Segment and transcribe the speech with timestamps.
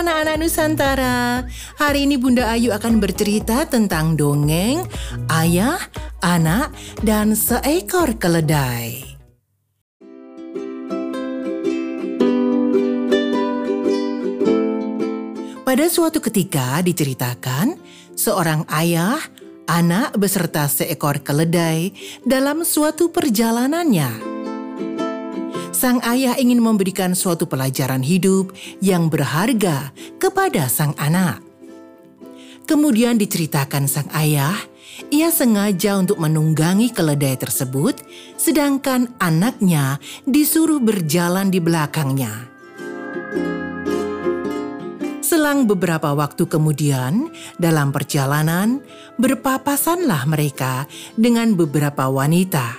[0.00, 1.44] anak-anak Nusantara.
[1.76, 4.80] Hari ini Bunda Ayu akan bercerita tentang dongeng
[5.28, 5.76] ayah,
[6.24, 6.72] anak,
[7.04, 9.04] dan seekor keledai.
[15.68, 17.76] Pada suatu ketika diceritakan,
[18.16, 19.20] seorang ayah,
[19.68, 21.92] anak beserta seekor keledai
[22.24, 24.39] dalam suatu perjalanannya
[25.70, 28.50] sang ayah ingin memberikan suatu pelajaran hidup
[28.82, 31.42] yang berharga kepada sang anak.
[32.66, 34.54] Kemudian diceritakan sang ayah,
[35.10, 37.98] ia sengaja untuk menunggangi keledai tersebut,
[38.38, 42.46] sedangkan anaknya disuruh berjalan di belakangnya.
[45.22, 48.82] Selang beberapa waktu kemudian, dalam perjalanan,
[49.18, 52.78] berpapasanlah mereka dengan beberapa wanita.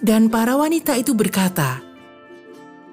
[0.00, 1.91] Dan para wanita itu berkata,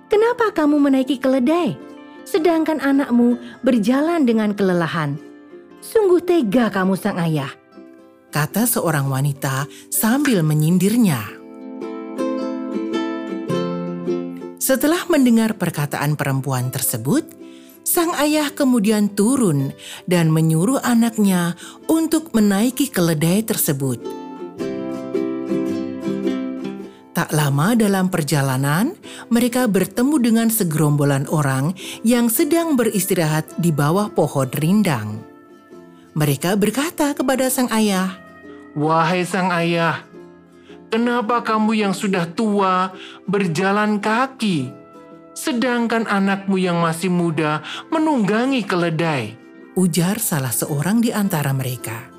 [0.10, 1.78] Kenapa kamu menaiki keledai,
[2.26, 5.22] sedangkan anakmu berjalan dengan kelelahan?
[5.86, 7.54] Sungguh tega kamu sang ayah.
[8.34, 11.22] Kata seorang wanita sambil menyindirnya.
[14.58, 17.30] Setelah mendengar perkataan perempuan tersebut,
[17.86, 19.78] sang ayah kemudian turun
[20.10, 21.54] dan menyuruh anaknya
[21.86, 24.02] untuk menaiki keledai tersebut.
[27.14, 28.96] Tak lama dalam perjalanan,
[29.28, 31.76] mereka bertemu dengan segerombolan orang
[32.08, 35.20] yang sedang beristirahat di bawah pohon rindang.
[36.16, 38.16] Mereka berkata kepada sang ayah,
[38.80, 40.08] "Wahai sang ayah,
[40.88, 42.96] kenapa kamu yang sudah tua
[43.28, 44.72] berjalan kaki,
[45.36, 47.60] sedangkan anakmu yang masih muda
[47.92, 49.36] menunggangi keledai?"
[49.78, 52.10] Ujar salah seorang di antara mereka.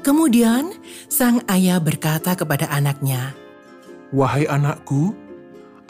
[0.00, 0.72] Kemudian
[1.12, 3.36] sang ayah berkata kepada anaknya,
[4.10, 5.12] Wahai anakku,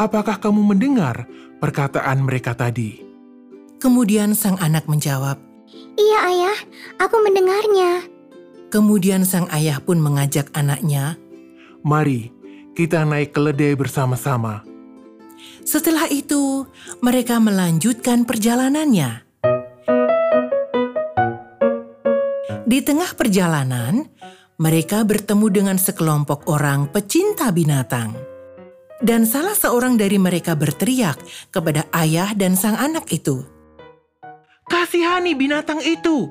[0.01, 1.29] apakah kamu mendengar
[1.61, 3.05] perkataan mereka tadi?
[3.77, 5.37] Kemudian sang anak menjawab,
[6.01, 6.59] Iya ayah,
[6.97, 8.09] aku mendengarnya.
[8.73, 11.21] Kemudian sang ayah pun mengajak anaknya,
[11.85, 12.33] Mari,
[12.73, 14.65] kita naik keledai bersama-sama.
[15.65, 16.69] Setelah itu,
[17.01, 19.25] mereka melanjutkan perjalanannya.
[22.69, 24.07] Di tengah perjalanan,
[24.61, 28.30] mereka bertemu dengan sekelompok orang pecinta binatang.
[29.01, 31.17] Dan salah seorang dari mereka berteriak
[31.49, 33.41] kepada ayah dan sang anak itu.
[34.69, 36.29] Kasihani binatang itu.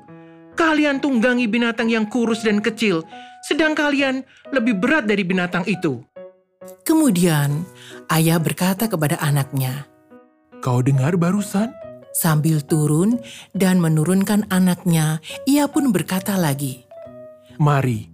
[0.54, 3.02] Kalian tunggangi binatang yang kurus dan kecil,
[3.42, 4.22] sedang kalian
[4.54, 6.04] lebih berat dari binatang itu.
[6.84, 7.64] Kemudian
[8.12, 9.88] ayah berkata kepada anaknya,
[10.60, 11.72] Kau dengar barusan?
[12.12, 13.22] Sambil turun
[13.56, 16.84] dan menurunkan anaknya, ia pun berkata lagi,
[17.60, 18.12] Mari,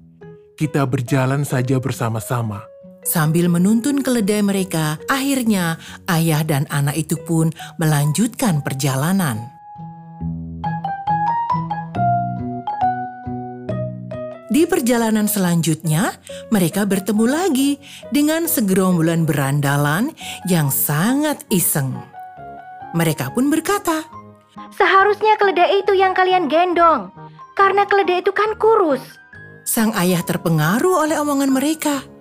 [0.53, 2.74] kita berjalan saja bersama-sama.
[3.05, 5.77] Sambil menuntun keledai mereka, akhirnya
[6.09, 9.53] ayah dan anak itu pun melanjutkan perjalanan.
[14.49, 16.17] Di perjalanan selanjutnya,
[16.49, 17.77] mereka bertemu lagi
[18.09, 20.09] dengan segerombolan berandalan
[20.49, 21.93] yang sangat iseng.
[22.97, 24.01] Mereka pun berkata,
[24.73, 27.13] Seharusnya keledai itu yang kalian gendong,
[27.53, 29.03] karena keledai itu kan kurus.
[29.67, 32.14] Sang ayah terpengaruh oleh omongan mereka,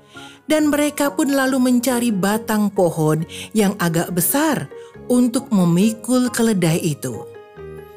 [0.49, 3.25] dan mereka pun lalu mencari batang pohon
[3.57, 4.69] yang agak besar
[5.09, 7.25] untuk memikul keledai itu.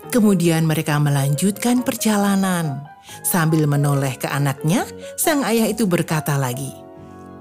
[0.07, 2.83] Kemudian mereka melanjutkan perjalanan.
[3.23, 4.83] Sambil menoleh ke anaknya,
[5.15, 6.75] sang ayah itu berkata lagi,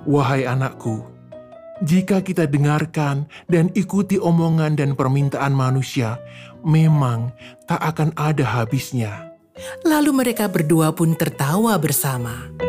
[0.06, 1.03] Wahai anakku,
[1.83, 6.22] jika kita dengarkan dan ikuti omongan dan permintaan manusia,
[6.62, 7.34] memang
[7.66, 9.34] tak akan ada habisnya.
[9.83, 12.66] Lalu mereka berdua pun tertawa bersama.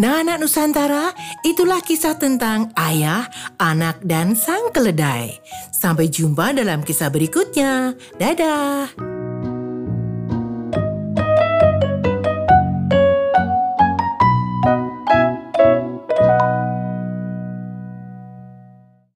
[0.00, 1.12] Nah, anak Nusantara,
[1.44, 3.28] itulah kisah tentang ayah,
[3.60, 5.36] anak, dan sang keledai.
[5.76, 7.92] Sampai jumpa dalam kisah berikutnya.
[8.16, 9.19] Dadah!